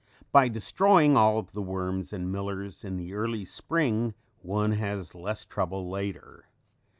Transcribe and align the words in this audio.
By 0.31 0.49
destroying 0.49 1.15
all 1.15 1.37
of 1.37 1.51
the 1.51 1.61
worms 1.61 2.11
and 2.11 2.31
millers 2.31 2.83
in 2.83 2.97
the 2.97 3.13
early 3.13 3.45
spring 3.45 4.15
one 4.41 4.71
has 4.71 5.13
less 5.13 5.45
trouble 5.45 5.91
later. 5.91 6.45